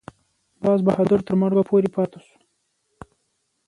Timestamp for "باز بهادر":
0.63-1.19